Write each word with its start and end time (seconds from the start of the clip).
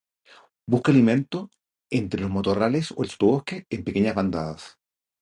Busca 0.65 0.89
alimento 0.91 1.51
entre 1.91 2.21
los 2.21 2.31
matorrales 2.31 2.91
o 2.97 3.03
el 3.03 3.11
sotobosque 3.11 3.67
en 3.69 3.83
pequeñas 3.83 4.15
bandadas. 4.15 4.79